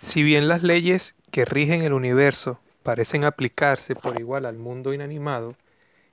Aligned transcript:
Si 0.00 0.22
bien 0.22 0.48
las 0.48 0.62
leyes 0.62 1.14
que 1.30 1.44
rigen 1.44 1.82
el 1.82 1.92
universo 1.92 2.58
parecen 2.82 3.22
aplicarse 3.22 3.94
por 3.94 4.18
igual 4.18 4.46
al 4.46 4.56
mundo 4.56 4.94
inanimado 4.94 5.54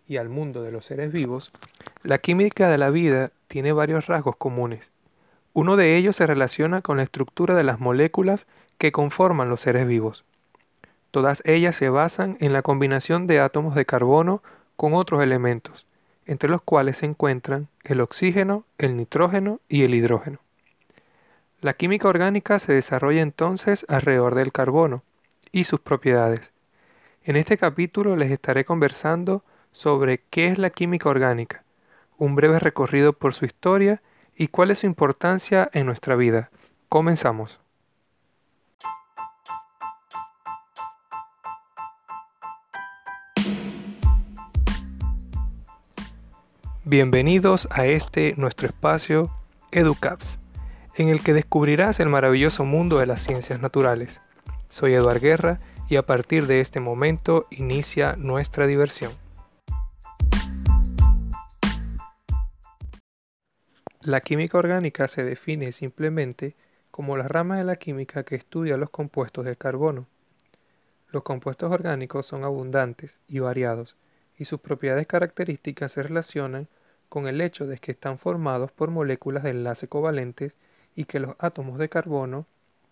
y 0.08 0.18
al 0.18 0.28
mundo 0.28 0.62
de 0.62 0.74
los 0.74 0.86
seres 0.86 1.12
vivos, 1.12 1.52
la 2.04 2.20
química 2.20 2.70
de 2.70 2.78
la 2.78 2.90
vida 2.90 3.32
tiene 3.48 3.72
varios 3.72 4.06
rasgos 4.06 4.36
comunes. 4.36 4.92
Uno 5.54 5.78
de 5.78 5.98
ellos 5.98 6.18
se 6.18 6.28
relaciona 6.28 6.82
con 6.82 6.98
la 6.98 7.04
estructura 7.04 7.56
de 7.56 7.64
las 7.64 7.80
moléculas 7.80 8.46
que 8.78 8.92
conforman 8.92 9.50
los 9.50 9.62
seres 9.62 9.88
vivos. 9.88 10.26
Todas 11.10 11.42
ellas 11.46 11.76
se 11.78 11.90
basan 11.90 12.38
en 12.42 12.54
la 12.54 12.64
combinación 12.64 13.26
de 13.26 13.40
átomos 13.40 13.74
de 13.74 13.86
carbono 13.86 14.44
con 14.76 14.94
otros 14.94 15.24
elementos, 15.24 15.88
entre 16.26 16.50
los 16.50 16.62
cuales 16.62 16.98
se 16.98 17.06
encuentran 17.06 17.70
el 17.86 18.02
oxígeno, 18.02 18.66
el 18.78 18.98
nitrógeno 18.98 19.62
y 19.70 19.84
el 19.84 19.96
hidrógeno. 19.96 20.40
La 21.60 21.74
química 21.74 22.08
orgánica 22.08 22.60
se 22.60 22.72
desarrolla 22.72 23.22
entonces 23.22 23.84
alrededor 23.90 24.36
del 24.36 24.52
carbono 24.52 25.02
y 25.52 25.64
sus 25.64 25.80
propiedades. 25.80 26.52
En 27.24 27.36
este 27.36 27.58
capítulo 27.58 28.16
les 28.16 28.30
estaré 28.30 28.64
conversando 28.64 29.44
sobre 29.72 30.20
qué 30.30 30.50
es 30.50 30.60
la 30.60 30.70
química 30.70 31.10
orgánica, 31.10 31.64
un 32.20 32.36
breve 32.36 32.60
recorrido 32.60 33.14
por 33.14 33.34
su 33.34 33.46
historia 33.46 34.04
y 34.36 34.50
cuál 34.50 34.70
es 34.70 34.80
su 34.80 34.86
importancia 34.86 35.68
en 35.74 35.88
nuestra 35.88 36.16
vida. 36.16 36.52
Comenzamos. 36.90 37.60
Bienvenidos 46.86 47.68
a 47.72 47.88
este 47.88 48.36
nuestro 48.38 48.68
espacio 48.68 49.32
EduCaps, 49.72 50.40
en 50.98 51.10
el 51.10 51.22
que 51.22 51.34
descubrirás 51.34 52.00
el 52.00 52.10
maravilloso 52.10 52.66
mundo 52.66 52.98
de 52.98 53.06
las 53.06 53.24
ciencias 53.24 53.62
naturales. 53.62 54.20
Soy 54.70 54.96
Eduard 54.96 55.22
Guerra 55.22 55.60
y 55.88 55.96
a 55.96 56.02
partir 56.02 56.48
de 56.48 56.60
este 56.60 56.80
momento 56.80 57.46
inicia 57.52 58.16
nuestra 58.16 58.66
diversión. 58.66 59.12
La 64.02 64.22
química 64.22 64.58
orgánica 64.58 65.08
se 65.08 65.24
define 65.24 65.72
simplemente 65.72 66.56
como 66.90 67.16
la 67.16 67.28
rama 67.28 67.58
de 67.58 67.64
la 67.64 67.76
química 67.76 68.24
que 68.24 68.36
estudia 68.36 68.76
los 68.76 68.90
compuestos 68.90 69.46
del 69.46 69.58
carbono. 69.58 70.08
Los 71.12 71.22
compuestos 71.22 71.72
orgánicos 71.72 72.26
son 72.26 72.44
abundantes 72.44 73.20
y 73.28 73.38
variados, 73.40 73.96
y 74.36 74.46
sus 74.46 74.60
propiedades 74.60 75.06
características 75.06 75.92
se 75.92 76.02
relacionan 76.02 76.68
con 77.08 77.28
el 77.28 77.40
hecho 77.40 77.68
de 77.68 77.78
que 77.78 77.92
están 77.92 78.18
formados 78.18 78.72
por 78.72 78.90
moléculas 78.90 79.44
de 79.44 79.52
enlace 79.52 79.88
covalentes 79.88 80.56
y 80.98 81.06
que 81.06 81.20
los 81.20 81.36
átomos 81.38 81.78
de 81.78 81.88
carbono 81.88 82.48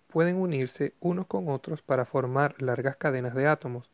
pueden 0.09 0.35
unirse 0.37 0.93
unos 1.01 1.25
con 1.25 1.49
otros 1.49 1.81
para 1.81 2.05
formar 2.05 2.61
largas 2.61 2.95
cadenas 2.97 3.33
de 3.33 3.47
átomos, 3.47 3.89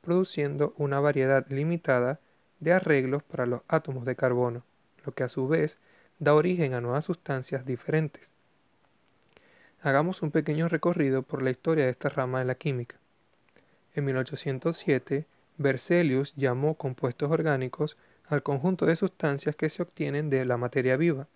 produciendo 0.00 0.74
una 0.78 0.98
variedad 0.98 1.46
limitada 1.50 2.18
de 2.58 2.72
arreglos 2.72 3.22
para 3.22 3.44
los 3.44 3.60
átomos 3.68 4.06
de 4.06 4.16
carbono, 4.16 4.62
lo 5.04 5.12
que 5.12 5.24
a 5.24 5.28
su 5.28 5.46
vez 5.46 5.78
da 6.18 6.34
origen 6.34 6.72
a 6.72 6.80
nuevas 6.80 7.04
sustancias 7.04 7.66
diferentes. 7.66 8.22
Hagamos 9.82 10.22
un 10.22 10.30
pequeño 10.30 10.68
recorrido 10.68 11.22
por 11.22 11.42
la 11.42 11.50
historia 11.50 11.84
de 11.84 11.90
esta 11.90 12.08
rama 12.08 12.38
de 12.38 12.46
la 12.46 12.54
química. 12.54 12.96
En 13.94 14.06
1807, 14.06 15.26
Berzelius 15.58 16.34
llamó 16.34 16.76
compuestos 16.76 17.30
orgánicos 17.30 17.98
al 18.26 18.42
conjunto 18.42 18.86
de 18.86 18.96
sustancias 18.96 19.54
que 19.54 19.68
se 19.68 19.82
obtienen 19.82 20.30
de 20.30 20.46
la 20.46 20.56
materia 20.56 20.96
viva. 20.96 21.26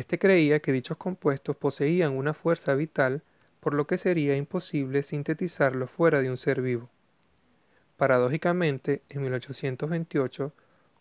Este 0.00 0.18
creía 0.18 0.60
que 0.60 0.72
dichos 0.72 0.96
compuestos 0.96 1.56
poseían 1.56 2.16
una 2.16 2.32
fuerza 2.32 2.72
vital, 2.72 3.20
por 3.60 3.74
lo 3.74 3.86
que 3.86 3.98
sería 3.98 4.34
imposible 4.34 5.02
sintetizarlos 5.02 5.90
fuera 5.90 6.22
de 6.22 6.30
un 6.30 6.38
ser 6.38 6.62
vivo. 6.62 6.88
Paradójicamente, 7.98 9.02
en 9.10 9.20
1828, 9.24 10.54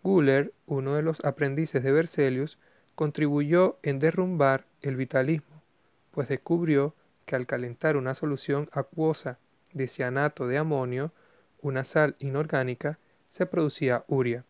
Guller, 0.04 0.52
uno 0.66 0.96
de 0.96 1.02
los 1.02 1.24
aprendices 1.24 1.82
de 1.82 1.94
Berzelius, 1.94 2.58
contribuyó 2.96 3.78
en 3.84 4.00
derrumbar 4.00 4.66
el 4.82 4.98
vitalismo, 4.98 5.64
pues 6.12 6.28
descubrió 6.28 6.94
que 7.26 7.38
al 7.38 7.48
calentar 7.48 7.96
una 7.96 8.16
solución 8.16 8.68
acuosa 8.74 9.40
de 9.72 9.88
cianato 9.88 10.46
de 10.46 10.58
amonio, 10.58 11.14
una 11.62 11.86
sal 11.86 12.18
inorgánica, 12.20 13.00
se 13.32 13.46
producía 13.46 14.04
uria 14.10 14.44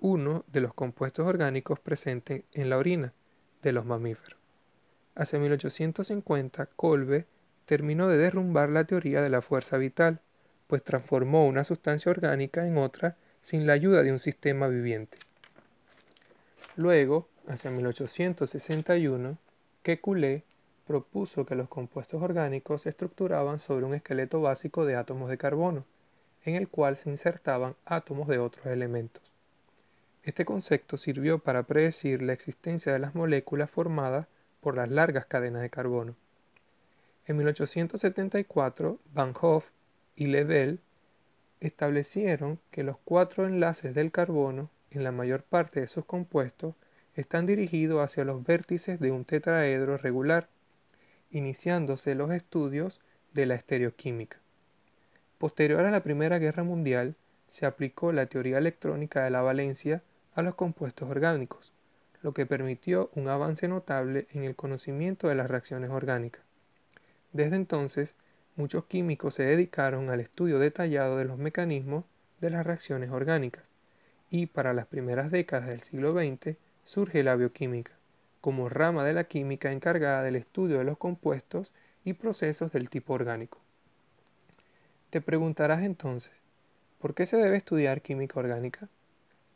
uno 0.00 0.44
de 0.48 0.62
los 0.62 0.74
compuestos 0.74 1.28
orgánicos 1.28 1.78
presentes 1.78 2.42
en 2.54 2.70
la 2.70 2.78
orina 2.78 3.12
de 3.64 3.72
los 3.72 3.84
mamíferos. 3.84 4.38
Hacia 5.16 5.38
1850, 5.38 6.66
Kolbe 6.76 7.26
terminó 7.66 8.08
de 8.08 8.18
derrumbar 8.18 8.68
la 8.68 8.84
teoría 8.84 9.22
de 9.22 9.30
la 9.30 9.42
fuerza 9.42 9.76
vital, 9.76 10.20
pues 10.66 10.82
transformó 10.82 11.46
una 11.46 11.64
sustancia 11.64 12.10
orgánica 12.10 12.66
en 12.66 12.78
otra 12.78 13.16
sin 13.42 13.66
la 13.66 13.72
ayuda 13.72 14.02
de 14.02 14.12
un 14.12 14.18
sistema 14.18 14.68
viviente. 14.68 15.18
Luego, 16.76 17.28
hacia 17.46 17.70
1861, 17.70 19.38
Kekulé 19.82 20.42
propuso 20.86 21.46
que 21.46 21.54
los 21.54 21.68
compuestos 21.68 22.22
orgánicos 22.22 22.82
se 22.82 22.90
estructuraban 22.90 23.58
sobre 23.58 23.86
un 23.86 23.94
esqueleto 23.94 24.40
básico 24.40 24.84
de 24.84 24.96
átomos 24.96 25.30
de 25.30 25.38
carbono, 25.38 25.84
en 26.44 26.56
el 26.56 26.68
cual 26.68 26.96
se 26.96 27.10
insertaban 27.10 27.74
átomos 27.84 28.28
de 28.28 28.38
otros 28.38 28.66
elementos. 28.66 29.33
Este 30.24 30.46
concepto 30.46 30.96
sirvió 30.96 31.38
para 31.38 31.64
predecir 31.64 32.22
la 32.22 32.32
existencia 32.32 32.94
de 32.94 32.98
las 32.98 33.14
moléculas 33.14 33.70
formadas 33.70 34.26
por 34.62 34.74
las 34.74 34.90
largas 34.90 35.26
cadenas 35.26 35.60
de 35.60 35.68
carbono. 35.68 36.16
En 37.26 37.36
1874, 37.36 38.98
Van 39.12 39.34
Hoff 39.38 39.68
y 40.16 40.26
Lebel 40.28 40.80
establecieron 41.60 42.58
que 42.70 42.84
los 42.84 42.96
cuatro 43.04 43.46
enlaces 43.46 43.94
del 43.94 44.10
carbono 44.12 44.70
en 44.90 45.04
la 45.04 45.12
mayor 45.12 45.42
parte 45.42 45.80
de 45.80 45.88
sus 45.88 46.06
compuestos 46.06 46.74
están 47.16 47.44
dirigidos 47.44 48.02
hacia 48.02 48.24
los 48.24 48.44
vértices 48.44 48.98
de 49.00 49.10
un 49.10 49.26
tetraedro 49.26 49.98
regular, 49.98 50.48
iniciándose 51.32 52.14
los 52.14 52.30
estudios 52.32 52.98
de 53.34 53.44
la 53.44 53.56
estereoquímica. 53.56 54.38
Posterior 55.36 55.84
a 55.84 55.90
la 55.90 56.02
Primera 56.02 56.38
Guerra 56.38 56.64
Mundial, 56.64 57.14
se 57.48 57.66
aplicó 57.66 58.10
la 58.10 58.26
teoría 58.26 58.56
electrónica 58.56 59.22
de 59.22 59.30
la 59.30 59.42
valencia 59.42 60.02
a 60.34 60.42
los 60.42 60.54
compuestos 60.54 61.08
orgánicos, 61.08 61.72
lo 62.22 62.32
que 62.32 62.46
permitió 62.46 63.10
un 63.14 63.28
avance 63.28 63.68
notable 63.68 64.26
en 64.32 64.44
el 64.44 64.56
conocimiento 64.56 65.28
de 65.28 65.34
las 65.34 65.50
reacciones 65.50 65.90
orgánicas. 65.90 66.42
Desde 67.32 67.56
entonces, 67.56 68.14
muchos 68.56 68.84
químicos 68.84 69.34
se 69.34 69.42
dedicaron 69.42 70.10
al 70.10 70.20
estudio 70.20 70.58
detallado 70.58 71.18
de 71.18 71.24
los 71.24 71.38
mecanismos 71.38 72.04
de 72.40 72.50
las 72.50 72.66
reacciones 72.66 73.10
orgánicas, 73.10 73.64
y 74.30 74.46
para 74.46 74.72
las 74.72 74.86
primeras 74.86 75.30
décadas 75.30 75.68
del 75.68 75.82
siglo 75.82 76.12
XX 76.12 76.56
surge 76.84 77.22
la 77.22 77.36
bioquímica, 77.36 77.92
como 78.40 78.68
rama 78.68 79.04
de 79.04 79.12
la 79.12 79.24
química 79.24 79.72
encargada 79.72 80.22
del 80.22 80.36
estudio 80.36 80.78
de 80.78 80.84
los 80.84 80.98
compuestos 80.98 81.72
y 82.04 82.14
procesos 82.14 82.72
del 82.72 82.90
tipo 82.90 83.14
orgánico. 83.14 83.58
Te 85.10 85.20
preguntarás 85.20 85.82
entonces, 85.82 86.32
¿por 87.00 87.14
qué 87.14 87.26
se 87.26 87.36
debe 87.36 87.56
estudiar 87.56 88.02
química 88.02 88.40
orgánica? 88.40 88.88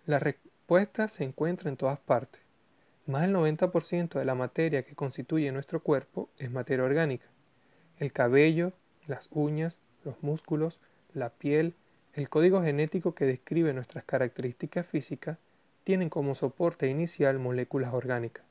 La, 0.07 0.21
respuesta 0.69 1.09
se 1.09 1.25
encuentra 1.25 1.71
en 1.71 1.79
todas 1.79 1.99
partes. 1.99 2.43
Más 3.07 3.23
del 3.23 3.35
90% 3.35 4.19
de 4.19 4.25
la 4.27 4.35
materia 4.35 4.83
que 4.83 4.95
constituye 4.95 5.51
nuestro 5.51 5.81
cuerpo 5.81 6.29
es 6.37 6.51
materia 6.51 6.85
orgánica. 6.85 7.25
El 7.99 8.13
cabello, 8.13 8.75
las 9.07 9.29
uñas, 9.31 9.79
los 10.05 10.23
músculos, 10.23 10.79
la 11.15 11.31
piel, 11.31 11.73
el 12.13 12.29
código 12.29 12.63
genético 12.63 13.15
que 13.15 13.25
describe 13.25 13.73
nuestras 13.73 14.05
características 14.05 14.87
físicas 14.87 15.39
tienen 15.85 16.11
como 16.11 16.35
soporte 16.35 16.87
inicial 16.87 17.39
moléculas 17.39 17.95
orgánicas. 17.95 18.45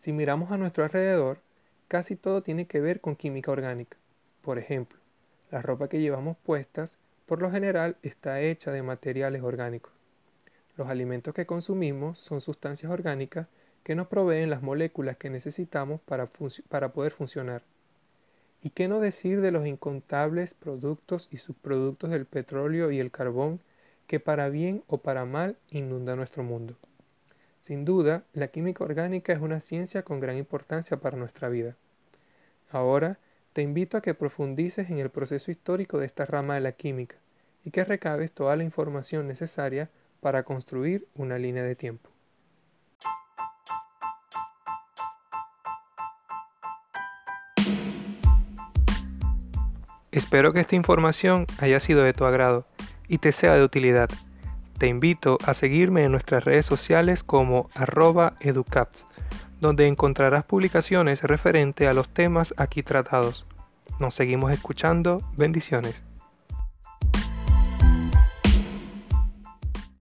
Si 0.00 0.12
miramos 0.12 0.50
a 0.50 0.56
nuestro 0.56 0.82
alrededor, 0.82 1.40
casi 1.88 2.16
todo 2.16 2.42
tiene 2.42 2.64
que 2.66 2.80
ver 2.80 3.02
con 3.02 3.16
química 3.16 3.50
orgánica. 3.50 3.98
Por 4.40 4.58
ejemplo, 4.58 4.98
la 5.50 5.60
ropa 5.60 5.88
que 5.88 6.00
llevamos 6.00 6.38
puestas 6.38 6.96
por 7.26 7.42
lo 7.42 7.50
general 7.50 7.98
está 8.00 8.40
hecha 8.40 8.72
de 8.72 8.82
materiales 8.82 9.42
orgánicos. 9.42 9.92
Los 10.76 10.88
alimentos 10.88 11.34
que 11.34 11.46
consumimos 11.46 12.18
son 12.18 12.40
sustancias 12.40 12.90
orgánicas 12.90 13.46
que 13.82 13.94
nos 13.94 14.06
proveen 14.06 14.48
las 14.48 14.62
moléculas 14.62 15.16
que 15.16 15.28
necesitamos 15.28 16.00
para, 16.00 16.26
poder 16.26 17.12
funcionar. 17.12 17.62
¿Y 18.62 18.70
qué 18.70 18.88
no 18.88 19.00
decir 19.00 19.40
de 19.40 19.50
los 19.50 19.66
incontables 19.66 20.54
productos 20.54 21.28
y 21.30 21.38
subproductos 21.38 22.10
del 22.10 22.26
petróleo 22.26 22.90
y 22.90 23.00
el 23.00 23.10
carbón 23.10 23.60
que 24.06 24.20
para 24.20 24.48
bien 24.48 24.82
o 24.86 24.98
para 24.98 25.24
mal 25.24 25.56
inunda 25.70 26.16
nuestro 26.16 26.42
mundo? 26.42 26.76
Sin 27.64 27.84
duda, 27.84 28.24
la 28.32 28.48
química 28.48 28.84
orgánica 28.84 29.32
es 29.32 29.40
una 29.40 29.60
ciencia 29.60 30.02
con 30.04 30.20
gran 30.20 30.36
importancia 30.36 30.96
para 30.96 31.16
nuestra 31.16 31.48
vida. 31.48 31.76
Ahora, 32.70 33.18
te 33.52 33.62
invito 33.62 33.96
a 33.96 34.00
que 34.00 34.14
profundices 34.14 34.88
en 34.90 34.98
el 34.98 35.10
proceso 35.10 35.50
histórico 35.50 35.98
de 35.98 36.06
esta 36.06 36.24
rama 36.24 36.54
de 36.54 36.60
la 36.60 36.72
química 36.72 37.16
y 37.64 37.70
que 37.70 37.84
recabes 37.84 38.32
toda 38.32 38.56
la 38.56 38.64
información 38.64 39.28
necesaria 39.28 39.90
para 40.22 40.44
construir 40.44 41.08
una 41.16 41.36
línea 41.36 41.64
de 41.64 41.74
tiempo. 41.74 42.08
Espero 50.12 50.52
que 50.52 50.60
esta 50.60 50.76
información 50.76 51.46
haya 51.58 51.80
sido 51.80 52.04
de 52.04 52.12
tu 52.12 52.24
agrado 52.24 52.64
y 53.08 53.18
te 53.18 53.32
sea 53.32 53.54
de 53.54 53.64
utilidad. 53.64 54.08
Te 54.78 54.86
invito 54.86 55.38
a 55.44 55.54
seguirme 55.54 56.04
en 56.04 56.12
nuestras 56.12 56.44
redes 56.44 56.66
sociales 56.66 57.24
como 57.24 57.68
arroba 57.74 58.34
educaps, 58.40 59.06
donde 59.60 59.88
encontrarás 59.88 60.44
publicaciones 60.44 61.22
referente 61.22 61.88
a 61.88 61.94
los 61.94 62.08
temas 62.08 62.54
aquí 62.58 62.84
tratados. 62.84 63.44
Nos 63.98 64.14
seguimos 64.14 64.52
escuchando. 64.52 65.20
Bendiciones. 65.36 66.11